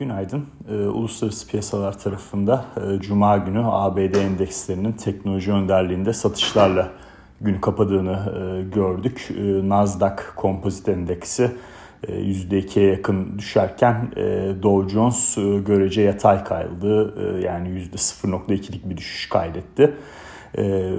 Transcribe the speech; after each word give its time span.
Günaydın. 0.00 0.46
E, 0.70 0.74
uluslararası 0.74 1.48
piyasalar 1.48 1.98
tarafında 1.98 2.64
e, 2.76 3.00
Cuma 3.00 3.36
günü 3.36 3.62
ABD 3.64 4.14
endekslerinin 4.14 4.92
teknoloji 4.92 5.52
önderliğinde 5.52 6.12
satışlarla 6.12 6.88
günü 7.40 7.60
kapadığını 7.60 8.12
e, 8.12 8.62
gördük. 8.74 9.28
E, 9.38 9.68
Nasdaq 9.68 10.16
Kompozit 10.36 10.88
Endeksi 10.88 11.50
e, 12.08 12.12
%2'ye 12.12 12.90
yakın 12.90 13.38
düşerken 13.38 14.12
e, 14.16 14.22
Dow 14.62 14.90
Jones 14.90 15.38
e, 15.38 15.58
görece 15.58 16.02
yatay 16.02 16.44
kayıldı. 16.44 17.14
E, 17.22 17.44
yani 17.44 17.68
%0.2'lik 17.68 18.90
bir 18.90 18.96
düşüş 18.96 19.28
kaydetti. 19.28 19.94
E, 20.58 20.92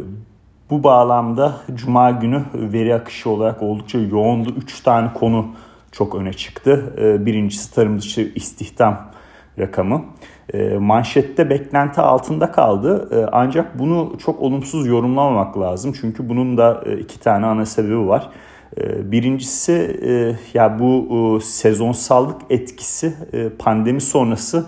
bu 0.70 0.84
bağlamda 0.84 1.58
Cuma 1.76 2.12
günü 2.12 2.44
veri 2.54 2.96
akışı 2.96 3.30
olarak 3.30 3.62
oldukça 3.62 4.00
yoğundu. 4.00 4.50
3 4.58 4.82
tane 4.82 5.14
konu 5.14 5.48
çok 5.92 6.16
öne 6.16 6.34
çıktı. 6.34 6.94
Ee, 6.98 7.26
birincisi 7.26 7.76
tarım 7.76 8.00
dışı 8.00 8.32
istihdam 8.36 9.12
rakamı. 9.60 10.06
Ee, 10.54 10.78
manşette 10.78 11.50
beklenti 11.50 12.02
altında 12.02 12.52
kaldı. 12.52 13.10
Ee, 13.12 13.30
ancak 13.32 13.80
bunu 13.80 14.14
çok 14.26 14.42
olumsuz 14.42 14.88
yorumlamamak 14.88 15.60
lazım. 15.60 15.94
Çünkü 16.02 16.30
bunun 16.30 16.58
da 16.58 16.84
e, 16.86 16.98
iki 16.98 17.20
tane 17.20 17.46
ana 17.46 17.66
sebebi 17.66 18.08
var. 18.08 18.30
Birincisi 19.04 20.00
e, 20.06 20.36
ya 20.58 20.80
bu 20.80 21.08
e, 21.38 21.44
sezonsallık 21.44 22.42
etkisi 22.50 23.14
pandemi 23.60 24.02
sonrası 24.02 24.66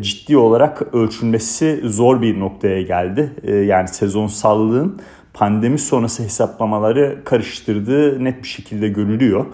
ciddi 0.00 0.36
olarak 0.36 0.94
ölçülmesi 0.94 1.80
zor 1.84 2.22
bir 2.22 2.40
noktaya 2.40 2.82
geldi. 2.82 3.32
Yani 3.66 3.88
sezonsallığın 3.88 5.00
pandemi 5.34 5.78
sonrası 5.78 6.22
hesaplamaları 6.22 7.18
karıştırdığı 7.24 8.24
net 8.24 8.42
bir 8.42 8.48
şekilde 8.48 8.88
görülüyor. 8.88 9.46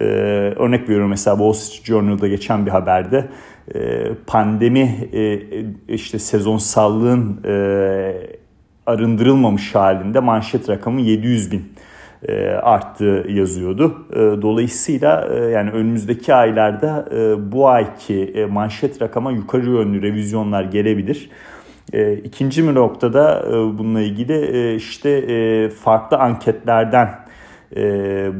Ee, 0.00 0.04
örnek 0.56 0.88
veriyorum 0.88 1.10
mesela 1.10 1.36
Wall 1.36 1.52
Street 1.52 1.84
Journal'da 1.84 2.28
geçen 2.28 2.66
bir 2.66 2.70
haberde 2.70 3.28
e, 3.74 4.08
pandemi 4.26 5.08
e, 5.12 5.40
işte 5.88 6.18
sezonsallığın 6.18 7.40
e, 7.44 7.54
arındırılmamış 8.86 9.74
halinde 9.74 10.20
manşet 10.20 10.68
rakamı 10.68 11.00
700 11.00 11.52
bin 11.52 11.72
e, 12.28 12.48
arttı 12.48 13.26
yazıyordu. 13.28 14.06
E, 14.12 14.16
dolayısıyla 14.16 15.28
e, 15.34 15.38
yani 15.38 15.70
önümüzdeki 15.70 16.34
aylarda 16.34 17.08
e, 17.12 17.52
bu 17.52 17.68
ayki 17.68 18.24
e, 18.24 18.44
manşet 18.44 19.02
rakama 19.02 19.32
yukarı 19.32 19.70
yönlü 19.70 20.02
revizyonlar 20.02 20.64
gelebilir. 20.64 21.30
E, 21.92 22.14
ikinci 22.14 22.68
bir 22.68 22.74
noktada 22.74 23.44
e, 23.48 23.52
bununla 23.52 24.00
ilgili 24.00 24.32
e, 24.32 24.74
işte 24.74 25.10
e, 25.10 25.68
farklı 25.68 26.16
anketlerden 26.16 27.23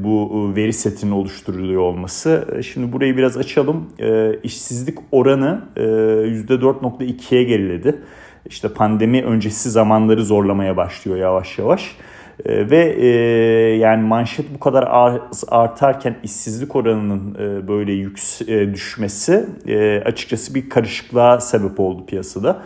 bu 0.05 0.53
veri 0.57 0.73
setinin 0.73 1.13
oluşturuluyor 1.13 1.83
olması. 1.83 2.49
E, 2.59 2.63
şimdi 2.63 2.93
burayı 2.93 3.17
biraz 3.17 3.37
açalım. 3.37 3.91
E, 3.99 4.39
işsizlik 4.43 4.99
oranı 5.13 5.65
e, 5.77 5.81
%4.2'ye 5.81 7.45
geriledi. 7.45 8.03
İşte 8.47 8.69
pandemi 8.69 9.23
öncesi 9.23 9.71
zamanları 9.71 10.25
zorlamaya 10.25 10.77
başlıyor 10.77 11.19
yavaş 11.19 11.59
yavaş. 11.59 11.97
E, 12.45 12.71
ve 12.71 12.97
e, 13.01 13.07
yani 13.77 14.03
manşet 14.03 14.55
bu 14.55 14.61
kadar 14.61 14.89
artarken 15.49 16.17
işsizlik 16.23 16.77
oranının 16.77 17.35
e, 17.35 17.69
böyle 17.69 17.93
yüks 17.93 18.43
e, 18.43 18.75
düşmesi 18.75 19.47
e, 19.67 20.03
açıkçası 20.05 20.55
bir 20.55 20.71
karışıklığa 20.71 21.41
sebep 21.41 21.81
oldu 21.81 22.07
piyasada. 22.07 22.63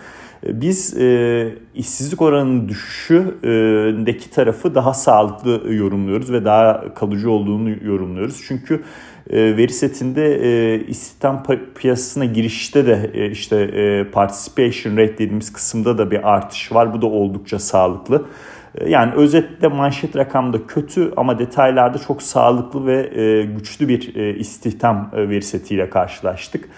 Biz 0.47 0.97
e, 1.01 1.49
işsizlik 1.75 2.23
oranının 2.23 2.69
düşüşündeki 2.69 4.31
tarafı 4.31 4.75
daha 4.75 4.95
sağlıklı 4.95 5.75
yorumluyoruz 5.75 6.33
ve 6.33 6.45
daha 6.45 6.95
kalıcı 6.95 7.31
olduğunu 7.31 7.71
yorumluyoruz. 7.71 8.45
Çünkü 8.49 8.83
e, 9.31 9.57
veri 9.57 9.73
setinde 9.73 10.35
e, 10.35 10.81
istihdam 10.87 11.43
piyasasına 11.75 12.25
girişte 12.25 12.87
de 12.87 13.11
e, 13.15 13.31
işte 13.31 13.57
e, 13.57 14.05
participation 14.11 14.97
rate 14.97 15.15
dediğimiz 15.15 15.53
kısımda 15.53 15.99
da 15.99 16.11
bir 16.11 16.35
artış 16.35 16.73
var. 16.73 16.93
Bu 16.93 17.03
da 17.03 17.07
oldukça 17.07 17.59
sağlıklı. 17.59 18.25
E, 18.75 18.91
yani 18.91 19.13
özetle 19.15 19.69
manşet 19.69 20.17
rakamda 20.17 20.67
kötü 20.67 21.13
ama 21.17 21.39
detaylarda 21.39 21.99
çok 21.99 22.23
sağlıklı 22.23 22.87
ve 22.87 23.21
e, 23.21 23.45
güçlü 23.45 23.89
bir 23.89 24.15
e, 24.17 24.35
istihdam 24.35 25.11
veri 25.13 25.43
setiyle 25.43 25.91
karşılaştık. 25.91 26.69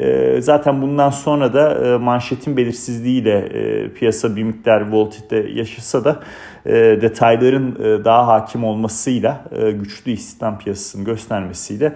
Ee, 0.00 0.40
zaten 0.40 0.82
bundan 0.82 1.10
sonra 1.10 1.52
da 1.52 1.86
e, 1.86 1.96
manşetin 1.98 2.56
belirsizliğiyle 2.56 3.38
e, 3.38 3.92
piyasa 3.92 4.36
bir 4.36 4.42
miktar 4.42 4.90
volatilite 4.90 5.36
yaşasa 5.36 6.04
da 6.04 6.20
e, 6.66 6.72
detayların 6.74 7.76
daha 8.04 8.26
hakim 8.26 8.64
olmasıyla 8.64 9.44
güçlü 9.82 10.10
istihdam 10.10 10.58
piyasasını 10.58 11.04
göstermesiyle 11.04 11.92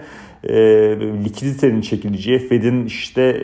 likiditenin 1.23 1.81
çekileceği 1.81 2.39
Fed'in 2.39 2.85
işte 2.85 3.41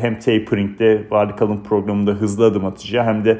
hem 0.00 0.18
tapering'de 0.18 1.02
varlık 1.10 1.42
alım 1.42 1.62
programında 1.62 2.10
hızlı 2.10 2.44
adım 2.44 2.64
atacağı 2.64 3.04
hem 3.04 3.24
de 3.24 3.38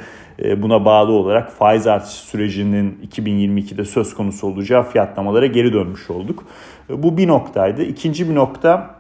buna 0.63 0.85
bağlı 0.85 1.13
olarak 1.13 1.53
faiz 1.53 1.87
artışı 1.87 2.27
sürecinin 2.27 2.99
2022'de 3.13 3.85
söz 3.85 4.15
konusu 4.15 4.47
olacağı 4.47 4.83
fiyatlamalara 4.83 5.47
geri 5.47 5.73
dönmüş 5.73 6.11
olduk. 6.11 6.45
Bu 6.89 7.17
bir 7.17 7.29
noktaydı. 7.29 7.83
İkinci 7.83 8.31
bir 8.31 8.35
nokta 8.35 8.97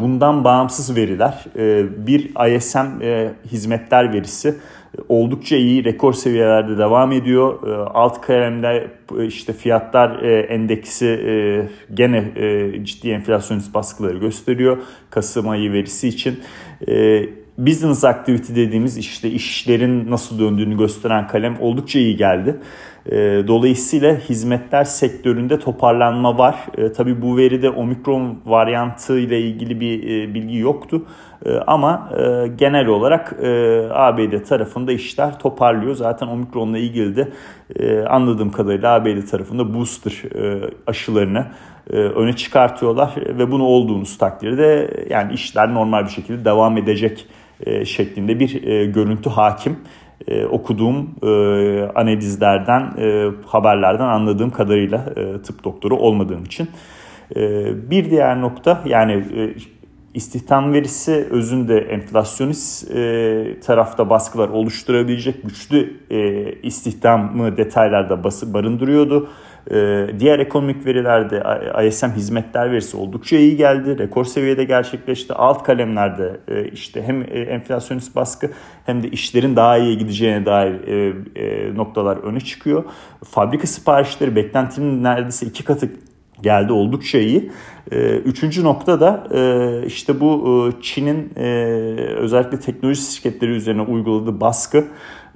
bundan 0.00 0.44
bağımsız 0.44 0.96
veriler 0.96 1.44
e, 1.56 1.86
bir 2.06 2.54
ISM 2.54 3.02
e, 3.02 3.32
hizmetler 3.52 4.12
verisi 4.12 4.54
oldukça 5.08 5.56
iyi 5.56 5.84
rekor 5.84 6.12
seviyelerde 6.12 6.78
devam 6.78 7.12
ediyor. 7.12 7.66
Ee, 7.66 7.90
alt 7.94 8.20
kalemde 8.20 8.90
işte 9.26 9.52
fiyatlar 9.52 10.22
e, 10.22 10.40
endeksi 10.40 11.06
gene 11.94 12.24
ciddi 12.84 13.10
enflasyonist 13.10 13.74
baskıları 13.74 14.18
gösteriyor. 14.18 14.78
Kasım 15.10 15.48
ayı 15.48 15.72
verisi 15.72 16.08
için. 16.08 16.40
Business 17.58 18.04
activity 18.04 18.54
dediğimiz 18.54 18.98
işte 18.98 19.30
işlerin 19.30 20.10
nasıl 20.10 20.38
döndüğünü 20.38 20.78
gösteren 20.78 21.28
kalem 21.28 21.56
oldukça 21.60 21.98
iyi 21.98 22.16
geldi. 22.16 22.56
Ee, 23.12 23.44
dolayısıyla 23.46 24.16
hizmetler 24.16 24.84
sektöründe 24.84 25.58
toparlanma 25.58 26.38
var. 26.38 26.56
E, 26.78 26.92
tabii 26.92 27.22
bu 27.22 27.36
veride 27.36 27.70
omikron 27.70 28.38
varyantı 28.46 29.18
ile 29.18 29.40
ilgili 29.40 29.80
bir 29.80 30.02
e, 30.02 30.34
bilgi 30.34 30.58
yoktu. 30.58 31.02
E, 31.46 31.52
ama 31.52 32.10
e, 32.18 32.48
genel 32.48 32.86
olarak 32.86 33.36
e, 33.42 33.48
ABD 33.90 34.44
tarafında 34.48 34.92
işler 34.92 35.38
toparlıyor. 35.38 35.94
Zaten 35.94 36.26
omikronla 36.26 36.78
ilgili 36.78 37.16
de 37.16 37.28
anladığım 38.08 38.50
kadarıyla 38.50 38.94
ABD 38.94 39.26
tarafında 39.30 39.74
booster 39.74 40.22
aşılarını 40.86 41.46
öne 41.90 42.32
çıkartıyorlar 42.32 43.14
ve 43.16 43.50
bunu 43.50 43.64
olduğunuz 43.64 44.18
takdirde 44.18 44.90
yani 45.10 45.32
işler 45.32 45.74
normal 45.74 46.04
bir 46.04 46.10
şekilde 46.10 46.44
devam 46.44 46.76
edecek 46.76 47.26
şeklinde 47.84 48.40
bir 48.40 48.84
görüntü 48.84 49.30
hakim 49.30 49.76
e, 50.26 50.44
okuduğum 50.46 51.10
e, 51.22 51.28
analizlerden, 51.94 52.92
e, 52.98 53.30
haberlerden 53.46 54.04
anladığım 54.04 54.50
kadarıyla 54.50 55.12
e, 55.16 55.42
tıp 55.42 55.64
doktoru 55.64 55.96
olmadığım 55.96 56.44
için. 56.44 56.68
E, 57.36 57.40
bir 57.90 58.10
diğer 58.10 58.40
nokta 58.40 58.82
yani 58.86 59.12
e, 59.12 59.54
istihdam 60.14 60.72
verisi 60.72 61.28
özünde 61.30 61.78
enflasyonist 61.78 62.90
e, 62.90 63.60
tarafta 63.60 64.10
baskılar 64.10 64.48
oluşturabilecek 64.48 65.42
güçlü 65.42 66.00
e, 66.10 66.52
istihdamı 66.52 67.56
detaylarda 67.56 68.24
bası 68.24 68.54
barındırıyordu. 68.54 69.28
Ee, 69.70 70.06
diğer 70.18 70.38
ekonomik 70.38 70.86
verilerde 70.86 71.42
ISM 71.88 72.06
hizmetler 72.06 72.72
verisi 72.72 72.96
oldukça 72.96 73.36
iyi 73.36 73.56
geldi. 73.56 73.98
Rekor 73.98 74.24
seviyede 74.24 74.64
gerçekleşti. 74.64 75.34
Alt 75.34 75.62
kalemlerde 75.62 76.40
e, 76.48 76.68
işte 76.68 77.02
hem 77.02 77.22
e, 77.22 77.24
enflasyonist 77.26 78.16
baskı 78.16 78.50
hem 78.86 79.02
de 79.02 79.08
işlerin 79.08 79.56
daha 79.56 79.78
iyi 79.78 79.98
gideceğine 79.98 80.46
dair 80.46 80.74
e, 81.36 81.76
noktalar 81.76 82.16
öne 82.16 82.40
çıkıyor. 82.40 82.84
Fabrika 83.24 83.66
siparişleri 83.66 84.36
beklentinin 84.36 85.04
neredeyse 85.04 85.46
iki 85.46 85.64
katı 85.64 85.90
geldi 86.42 86.72
oldukça 86.72 87.18
iyi. 87.18 87.50
Üçüncü 88.24 88.64
nokta 88.64 89.00
da 89.00 89.26
işte 89.86 90.20
bu 90.20 90.70
Çin'in 90.82 91.38
özellikle 92.18 92.60
teknoloji 92.60 93.00
şirketleri 93.00 93.50
üzerine 93.50 93.82
uyguladığı 93.82 94.40
baskı 94.40 94.84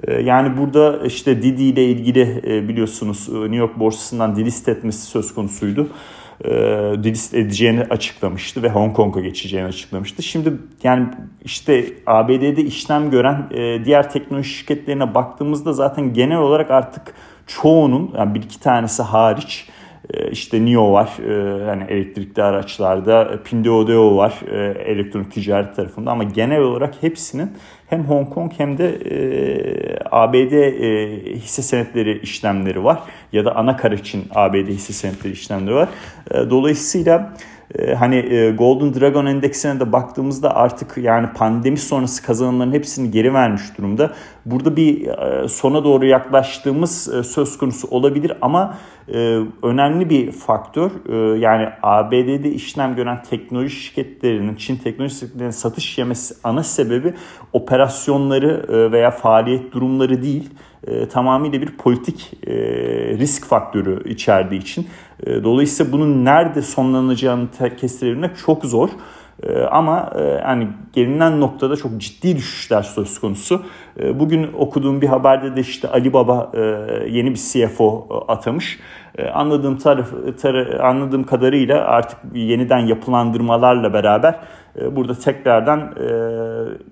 ee, 0.05 0.23
yani 0.23 0.56
burada 0.56 1.06
işte 1.06 1.43
Didi 1.43 1.62
ile 1.62 1.85
ilgili 1.85 2.43
e, 2.47 2.69
biliyorsunuz 2.69 3.29
e, 3.29 3.41
New 3.41 3.56
York 3.56 3.79
borsasından 3.79 4.37
delist 4.37 4.69
etmesi 4.69 5.06
söz 5.06 5.35
konusuydu. 5.35 5.88
Ee, 6.44 6.50
delist 7.05 7.35
edeceğini 7.35 7.82
açıklamıştı 7.82 8.62
ve 8.62 8.69
Hong 8.69 8.97
Kong'a 8.97 9.21
geçeceğini 9.21 9.69
açıklamıştı. 9.69 10.23
Şimdi 10.23 10.53
yani 10.82 11.06
işte 11.44 11.85
ABD'de 12.06 12.62
işlem 12.62 13.11
gören 13.11 13.47
e, 13.50 13.85
diğer 13.85 14.11
teknoloji 14.11 14.49
şirketlerine 14.49 15.15
baktığımızda 15.15 15.73
zaten 15.73 16.15
genel 16.15 16.38
olarak 16.38 16.71
artık 16.71 17.15
çoğunun 17.47 18.11
yani 18.17 18.35
bir 18.35 18.43
iki 18.43 18.61
tanesi 18.61 19.03
hariç 19.03 19.69
işte 20.31 20.64
NIO 20.64 20.93
var 20.93 21.10
hani 21.66 21.84
elektrikli 21.88 22.43
araçlarda, 22.43 23.43
Pinduoduo 23.44 24.16
var 24.16 24.40
elektronik 24.87 25.32
ticaret 25.32 25.76
tarafında 25.76 26.10
ama 26.10 26.25
genel 26.25 26.60
olarak 26.60 26.94
hepsinin 27.00 27.50
hem 27.87 28.04
Hong 28.04 28.31
Kong 28.31 28.52
hem 28.56 28.78
de 28.78 28.88
e, 28.88 29.99
ABD 30.10 30.52
e, 30.52 31.34
hisse 31.34 31.62
senetleri 31.62 32.19
işlemleri 32.19 32.84
var 32.84 32.99
ya 33.32 33.44
da 33.44 33.56
ana 33.56 33.76
kar 33.76 33.93
için 33.93 34.25
ABD 34.34 34.69
hisse 34.69 34.93
senetleri 34.93 35.32
işlemleri 35.32 35.75
var. 35.75 35.88
E, 36.31 36.50
dolayısıyla 36.50 37.34
hani 37.99 38.16
e, 38.16 38.50
Golden 38.50 39.00
Dragon 39.00 39.26
endeksine 39.26 39.81
de 39.81 39.93
baktığımızda 39.93 40.56
artık 40.56 40.96
yani 40.96 41.26
pandemi 41.34 41.78
sonrası 41.78 42.22
kazanımların 42.22 42.72
hepsini 42.72 43.10
geri 43.10 43.34
vermiş 43.34 43.62
durumda. 43.78 44.12
Burada 44.47 44.77
bir 44.77 45.06
e, 45.06 45.49
sona 45.49 45.85
doğru 45.85 46.06
yaklaştığımız 46.06 47.15
e, 47.15 47.23
söz 47.23 47.59
konusu 47.59 47.89
olabilir 47.89 48.33
ama 48.41 48.79
önemli 49.62 50.11
bir 50.11 50.33
faktör 50.33 50.91
yani 51.37 51.69
ABD'de 51.83 52.50
işlem 52.50 52.97
gören 52.97 53.23
teknoloji 53.23 53.77
şirketlerinin 53.77 54.55
Çin 54.55 54.77
teknoloji 54.77 55.15
şirketlerinin 55.15 55.50
satış 55.50 55.99
yemesi 55.99 56.35
ana 56.44 56.62
sebebi 56.62 57.15
operasyonları 57.53 58.67
veya 58.93 59.11
faaliyet 59.11 59.73
durumları 59.73 60.23
değil 60.23 60.50
e, 60.87 61.09
tamamıyla 61.09 61.61
bir 61.61 61.77
politik 61.77 62.33
e, 62.47 62.53
risk 63.19 63.47
faktörü 63.47 64.11
içerdiği 64.11 64.61
için. 64.61 64.87
E, 65.27 65.45
dolayısıyla 65.45 65.93
bunun 65.93 66.25
nerede 66.25 66.62
sonlanacağını 66.62 67.49
kestirebilmek 67.81 68.37
çok 68.47 68.65
zor. 68.65 68.88
E, 69.43 69.59
ama 69.61 70.12
e, 70.19 70.23
yani 70.23 70.69
gelinen 70.93 71.41
noktada 71.41 71.77
çok 71.77 71.99
ciddi 71.99 72.37
düşüşler 72.37 72.83
söz 72.83 73.21
konusu. 73.21 73.62
E, 74.00 74.21
bugün 74.21 74.53
okuduğum 74.59 75.03
bir 75.03 75.06
haberde 75.06 75.56
de 75.56 75.61
işte 75.61 75.89
Ali 75.89 76.12
Baba 76.12 76.50
e, 76.55 76.61
yeni 77.09 77.31
bir 77.31 77.41
CFO 77.53 78.09
e, 78.11 78.33
atamış. 78.33 78.79
E, 79.19 79.29
anladığım 79.29 79.79
taraf, 79.79 80.09
tar 80.43 80.55
anladığım 80.81 81.25
kadarıyla 81.25 81.85
artık 81.85 82.19
yeniden 82.35 82.79
yapılandırmalarla 82.79 83.93
beraber 83.93 84.35
burada 84.93 85.15
tekrardan 85.15 85.94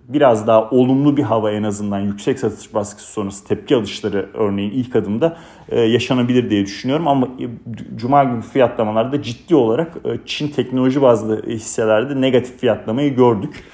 biraz 0.08 0.46
daha 0.46 0.70
olumlu 0.70 1.16
bir 1.16 1.22
hava 1.22 1.50
en 1.50 1.62
azından 1.62 1.98
yüksek 1.98 2.38
satış 2.38 2.74
baskısı 2.74 3.12
sonrası 3.12 3.46
tepki 3.46 3.76
alışları 3.76 4.26
örneğin 4.34 4.70
ilk 4.70 4.96
adımda 4.96 5.36
yaşanabilir 5.72 6.50
diye 6.50 6.64
düşünüyorum. 6.64 7.08
Ama 7.08 7.28
Cuma 7.96 8.24
günü 8.24 8.42
fiyatlamalarda 8.42 9.22
ciddi 9.22 9.54
olarak 9.54 9.92
Çin 10.26 10.48
teknoloji 10.48 11.02
bazlı 11.02 11.46
hisselerde 11.46 12.20
negatif 12.20 12.58
fiyatlamayı 12.60 13.14
gördük. 13.14 13.64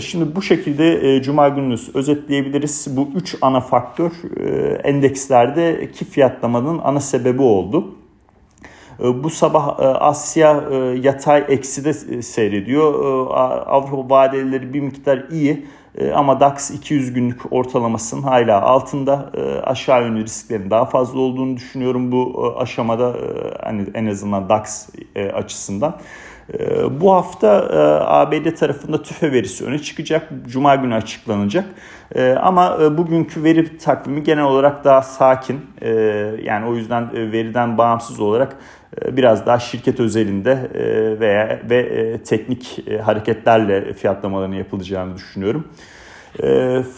Şimdi 0.00 0.36
bu 0.36 0.42
şekilde 0.42 1.22
Cuma 1.22 1.48
gününü 1.48 1.76
özetleyebiliriz. 1.94 2.96
Bu 2.96 3.08
üç 3.14 3.36
ana 3.40 3.60
faktör 3.60 4.10
endekslerdeki 4.84 6.04
fiyatlamanın 6.04 6.80
ana 6.84 7.00
sebebi 7.00 7.42
oldu. 7.42 7.94
Ee, 9.00 9.24
bu 9.24 9.30
sabah 9.30 9.78
e, 9.80 9.82
Asya 9.82 10.64
e, 10.70 10.76
yatay 10.76 11.44
ekside 11.48 11.92
seyrediyor. 12.22 12.94
Ee, 12.94 13.34
Avrupa 13.70 14.14
vadeleri 14.14 14.74
bir 14.74 14.80
miktar 14.80 15.24
iyi 15.30 15.66
ee, 15.98 16.10
ama 16.10 16.40
DAX 16.40 16.70
200 16.70 17.12
günlük 17.12 17.52
ortalamasının 17.52 18.22
hala 18.22 18.62
altında 18.62 19.32
aşağı 19.64 20.02
yönlü 20.02 20.24
risklerin 20.24 20.70
daha 20.70 20.84
fazla 20.84 21.20
olduğunu 21.20 21.56
düşünüyorum 21.56 22.12
bu 22.12 22.52
e, 22.56 22.60
aşamada 22.60 23.16
hani 23.62 23.86
en 23.94 24.06
azından 24.06 24.48
DAX 24.48 24.88
açısından. 25.34 26.00
Bu 26.90 27.12
hafta 27.12 27.48
ABD 28.06 28.54
tarafında 28.54 29.02
tüfe 29.02 29.32
verisi 29.32 29.64
öne 29.64 29.78
çıkacak. 29.78 30.28
Cuma 30.46 30.74
günü 30.74 30.94
açıklanacak. 30.94 31.64
Ama 32.40 32.98
bugünkü 32.98 33.44
veri 33.44 33.78
takvimi 33.78 34.22
genel 34.22 34.44
olarak 34.44 34.84
daha 34.84 35.02
sakin. 35.02 35.60
Yani 36.42 36.66
o 36.66 36.74
yüzden 36.74 37.12
veriden 37.12 37.78
bağımsız 37.78 38.20
olarak 38.20 38.56
e, 39.02 39.16
biraz 39.16 39.46
daha 39.46 39.58
şirket 39.58 40.00
özelinde 40.00 40.70
e, 40.74 41.20
veya 41.20 41.60
ve 41.70 41.78
e, 41.78 42.22
teknik 42.22 42.84
hareketlerle 43.02 43.92
fiyatlamalarının 43.92 44.56
yapılacağını 44.56 45.16
düşünüyorum. 45.16 45.68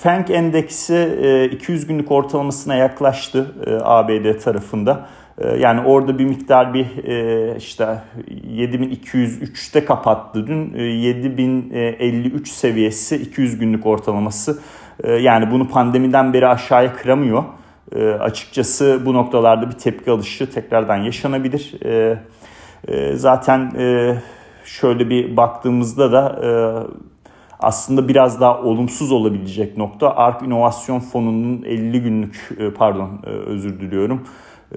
Fenk 0.02 0.30
endeksi 0.30 1.48
200 1.52 1.86
günlük 1.86 2.12
ortalamasına 2.12 2.74
yaklaştı 2.74 3.54
ABD 3.82 4.38
tarafında. 4.38 5.06
Yani 5.58 5.80
orada 5.80 6.18
bir 6.18 6.24
miktar 6.24 6.74
bir 6.74 6.86
işte 7.56 7.98
7203'te 8.48 9.84
kapattı 9.84 10.46
dün. 10.46 10.74
7053 10.74 12.48
seviyesi 12.48 13.16
200 13.16 13.58
günlük 13.58 13.86
ortalaması. 13.86 14.62
Yani 15.20 15.50
bunu 15.50 15.68
pandemiden 15.68 16.32
beri 16.32 16.48
aşağıya 16.48 16.92
kıramıyor. 16.92 17.44
E, 17.96 18.08
açıkçası 18.08 19.02
bu 19.06 19.14
noktalarda 19.14 19.70
bir 19.70 19.78
tepki 19.78 20.10
alışı 20.10 20.50
tekrardan 20.50 20.96
yaşanabilir. 20.96 21.84
E, 21.84 22.18
e, 22.88 23.16
zaten 23.16 23.72
e, 23.78 24.16
şöyle 24.64 25.10
bir 25.10 25.36
baktığımızda 25.36 26.12
da 26.12 26.40
e, 26.44 26.50
aslında 27.60 28.08
biraz 28.08 28.40
daha 28.40 28.60
olumsuz 28.60 29.12
olabilecek 29.12 29.76
nokta 29.76 30.16
ARK 30.16 30.42
İnovasyon 30.42 31.00
Fonu'nun 31.00 31.62
50 31.62 32.02
günlük 32.02 32.50
e, 32.58 32.70
pardon 32.70 33.20
e, 33.26 33.28
özür 33.28 33.80
diliyorum 33.80 34.26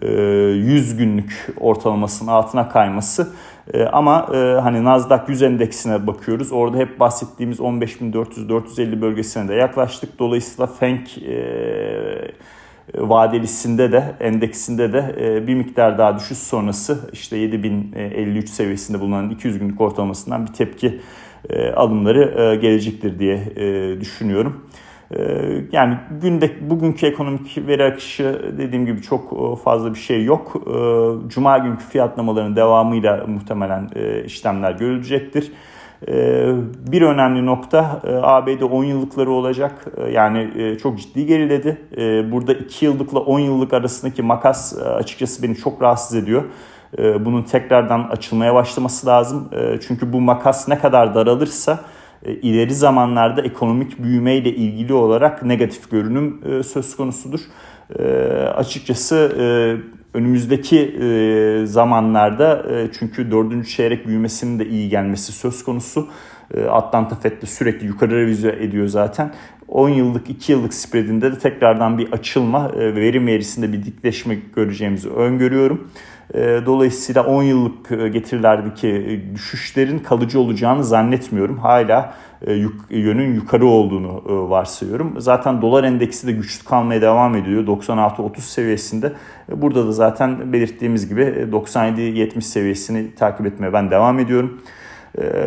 100 0.02 0.94
e, 0.94 0.96
günlük 0.98 1.48
ortalamasının 1.60 2.32
altına 2.32 2.70
kayması. 2.70 3.28
E, 3.74 3.84
ama 3.84 4.28
hani 4.64 4.84
Nasdaq 4.84 5.22
100 5.28 5.42
endeksine 5.42 6.08
bakıyoruz. 6.08 6.52
Orada 6.52 6.78
hep 6.78 7.00
bahsettiğimiz 7.00 7.60
15.400-450 7.60 9.02
bölgesine 9.02 9.48
de 9.48 9.54
yaklaştık. 9.54 10.20
Dolayısıyla 10.20 10.68
FENK 10.68 11.10
vadelisinde 12.98 13.92
de 13.92 14.16
endeksinde 14.20 14.94
de 14.94 15.16
e, 15.20 15.48
bir 15.48 15.56
miktar 15.56 15.98
daha 15.98 16.18
düşüş 16.18 16.38
sonrası 16.38 17.10
işte 17.14 17.38
7053 17.38 18.50
seviyesinde 18.50 19.00
bulunan 19.00 19.30
200 19.30 19.60
günlük 19.60 19.82
ortalamasından 19.82 20.48
bir 20.48 20.54
tepki 20.54 21.00
e, 21.50 21.72
alımları 21.72 22.42
e, 22.42 22.56
gelecektir 22.56 23.20
diye 23.20 23.56
düşünüyorum. 24.02 24.66
Yani 25.72 25.98
günde 26.22 26.70
bugünkü 26.70 27.06
ekonomik 27.06 27.68
veri 27.68 27.84
akışı 27.84 28.54
dediğim 28.58 28.86
gibi 28.86 29.02
çok 29.02 29.34
fazla 29.64 29.94
bir 29.94 30.00
şey 30.00 30.24
yok. 30.24 30.54
Cuma 31.28 31.58
günkü 31.58 31.84
fiyatlamaların 31.86 32.56
devamıyla 32.56 33.26
muhtemelen 33.28 33.90
işlemler 34.26 34.72
görülecektir. 34.72 35.52
Ee, 36.08 36.54
bir 36.88 37.02
önemli 37.02 37.46
nokta 37.46 38.02
e, 38.04 38.16
ABD 38.16 38.62
10 38.62 38.84
yıllıkları 38.84 39.32
olacak. 39.32 39.86
Ee, 39.98 40.12
yani 40.12 40.52
e, 40.56 40.78
çok 40.78 41.00
ciddi 41.00 41.26
geriledi. 41.26 41.78
Ee, 41.98 42.32
burada 42.32 42.54
2 42.54 42.86
yıllıkla 42.86 43.20
10 43.20 43.40
yıllık 43.40 43.74
arasındaki 43.74 44.22
makas 44.22 44.78
e, 44.78 44.82
açıkçası 44.82 45.44
beni 45.44 45.56
çok 45.56 45.82
rahatsız 45.82 46.16
ediyor. 46.16 46.44
Bunun 47.20 47.42
tekrardan 47.42 48.04
açılmaya 48.12 48.56
başlaması 48.56 49.08
lazım. 49.08 49.50
Çünkü 49.88 50.14
bu 50.14 50.22
makas 50.22 50.68
ne 50.68 50.80
kadar 50.80 51.16
daralırsa 51.16 51.80
ileri 52.42 52.74
zamanlarda 52.74 53.42
ekonomik 53.42 54.04
büyüme 54.04 54.36
ile 54.36 54.50
ilgili 54.50 54.94
olarak 54.94 55.44
negatif 55.44 55.92
görünüm 55.92 56.42
söz 56.64 56.96
konusudur. 56.96 57.40
Açıkçası 58.56 59.32
önümüzdeki 60.16 60.80
e, 60.80 61.66
zamanlarda 61.66 62.66
e, 62.72 62.88
çünkü 63.00 63.32
dördüncü 63.32 63.70
çeyrek 63.70 64.08
büyümesinin 64.08 64.60
de 64.60 64.68
iyi 64.68 64.90
gelmesi 64.90 65.32
söz 65.32 65.64
konusu. 65.64 66.08
E, 66.54 66.64
Atlanta 66.64 67.16
Fed 67.16 67.42
de 67.42 67.46
sürekli 67.46 67.88
yukarı 67.88 68.12
revizyon 68.12 68.54
ediyor 68.54 68.88
zaten. 68.88 69.34
10 69.68 69.90
yıllık 69.90 70.30
2 70.30 70.52
yıllık 70.52 70.74
spreadinde 70.74 71.32
de 71.32 71.40
tekrardan 71.40 71.98
bir 71.98 72.12
açılma 72.12 72.72
ve 72.74 72.96
verim 72.96 73.28
eğrisinde 73.28 73.74
bir 73.74 73.86
dikleşme 73.86 74.38
göreceğimizi 74.56 75.10
öngörüyorum. 75.10 75.88
Dolayısıyla 76.66 77.26
10 77.26 77.44
yıllık 77.44 77.90
getirilerdeki 77.90 79.22
düşüşlerin 79.36 80.00
kalıcı 80.00 80.40
olacağını 80.40 80.84
zannetmiyorum. 80.84 81.58
Hala 81.58 82.14
yönün 82.90 83.36
yukarı 83.36 83.66
olduğunu 83.66 84.24
varsayıyorum. 84.50 85.14
Zaten 85.18 85.62
dolar 85.62 85.84
endeksi 85.84 86.28
de 86.28 86.32
güçlü 86.32 86.66
kalmaya 86.66 87.02
devam 87.02 87.36
ediyor. 87.36 87.68
96-30 87.68 88.40
seviyesinde. 88.40 89.14
Burada 89.52 89.88
da 89.88 89.92
zaten 89.92 90.54
belirttiğimiz 90.54 91.10
gibi 91.10 91.22
97-70 91.22 92.42
seviyesini 92.42 93.16
takip 93.16 93.46
etmeye 93.46 93.74
ben 93.74 93.92
devam 93.92 94.20
ediyorum. 94.20 94.62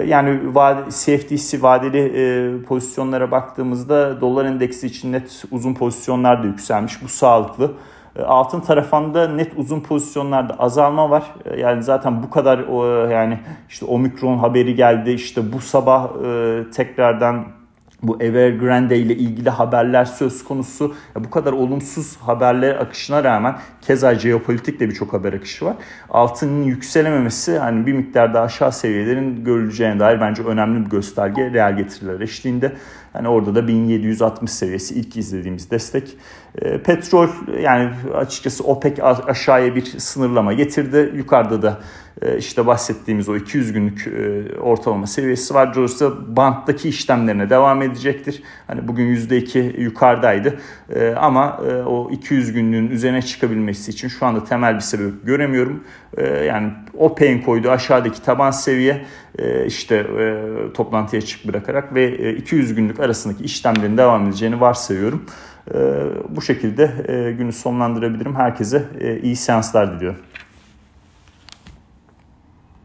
Yani 0.07 0.41
CFDC 0.89 1.63
vadeli 1.63 2.65
pozisyonlara 2.65 3.31
baktığımızda 3.31 4.21
dolar 4.21 4.45
endeksi 4.45 4.87
için 4.87 5.13
net 5.13 5.45
uzun 5.51 5.75
pozisyonlar 5.75 6.43
da 6.43 6.47
yükselmiş. 6.47 7.03
Bu 7.03 7.09
sağlıklı. 7.09 7.73
E, 8.19 8.23
altın 8.23 8.61
tarafında 8.61 9.29
net 9.29 9.53
uzun 9.57 9.81
pozisyonlarda 9.81 10.55
azalma 10.59 11.11
var. 11.11 11.35
E, 11.45 11.61
yani 11.61 11.83
zaten 11.83 12.23
bu 12.23 12.31
kadar 12.31 12.59
yani 13.11 13.39
işte 13.69 13.87
omikron 13.87 14.39
haberi 14.39 14.75
geldi. 14.75 15.11
İşte 15.11 15.53
bu 15.53 15.61
sabah 15.61 16.09
e, 16.25 16.71
tekrardan 16.71 17.45
bu 18.03 18.23
Evergrande 18.23 18.99
ile 18.99 19.17
ilgili 19.17 19.51
haberler 19.51 20.05
söz 20.05 20.45
konusu. 20.45 20.95
Ya 21.17 21.25
bu 21.25 21.31
kadar 21.31 21.53
olumsuz 21.53 22.17
haberler 22.17 22.75
akışına 22.75 23.25
rağmen 23.25 23.59
keza 23.81 24.15
jeopolitik 24.15 24.81
de 24.81 24.89
birçok 24.89 25.13
haber 25.13 25.33
akışı 25.33 25.65
var. 25.65 25.75
Altının 26.11 26.63
yükselememesi 26.63 27.59
hani 27.59 27.87
bir 27.87 27.93
miktar 27.93 28.35
daha 28.35 28.45
aşağı 28.45 28.73
seviyelerin 28.73 29.45
görüleceğine 29.45 30.01
dair 30.01 30.21
bence 30.21 30.43
önemli 30.43 30.85
bir 30.85 30.91
gösterge 30.91 31.53
reel 31.53 31.77
getiriler 31.77 32.21
eşliğinde. 32.21 32.73
Yani 33.15 33.29
orada 33.29 33.55
da 33.55 33.69
1760 33.69 34.51
seviyesi 34.51 34.95
ilk 34.95 35.17
izlediğimiz 35.17 35.71
destek. 35.71 36.17
E, 36.63 36.83
petrol 36.83 37.29
yani 37.63 37.91
açıkçası 38.15 38.65
OPEC 38.65 39.03
aşağıya 39.03 39.75
bir 39.75 39.85
sınırlama 39.85 40.53
getirdi. 40.53 41.13
Yukarıda 41.17 41.63
da 41.63 41.81
işte 42.39 42.67
bahsettiğimiz 42.67 43.29
o 43.29 43.37
200 43.37 43.73
günlük 43.73 44.09
ortalama 44.61 45.07
seviyesi 45.07 45.55
var. 45.55 45.75
Dolayısıyla 45.75 46.37
banttaki 46.37 46.89
işlemlerine 46.89 47.51
devam 47.51 47.83
edecektir. 47.83 48.43
Hani 48.67 48.89
bugün 48.89 49.17
%2 49.17 49.81
yukarıdaydı 49.81 50.59
ama 51.17 51.61
o 51.87 52.11
200 52.13 52.53
günlüğün 52.53 52.91
üzerine 52.91 53.23
çıkabilmesi 53.23 53.91
için 53.91 54.09
şu 54.09 54.27
anda 54.27 54.45
temel 54.45 54.75
bir 54.75 54.81
sebep 54.81 55.27
göremiyorum. 55.27 55.85
Yani 56.47 56.73
o 56.99 57.15
pain 57.15 57.43
koyduğu 57.43 57.71
aşağıdaki 57.71 58.23
taban 58.23 58.51
seviye 58.51 59.05
işte 59.67 60.07
toplantıya 60.75 61.23
çık 61.23 61.49
bırakarak 61.49 61.95
ve 61.95 62.35
200 62.35 62.75
günlük 62.75 62.98
arasındaki 63.01 63.45
işlemlerin 63.45 63.97
devam 63.97 64.27
edeceğini 64.27 64.61
varsayıyorum. 64.61 65.27
Bu 66.29 66.43
şekilde 66.43 66.87
günü 67.39 67.53
sonlandırabilirim. 67.53 68.37
Herkese 68.37 68.85
iyi 69.23 69.37
seanslar 69.37 69.97
diliyorum. 69.97 70.19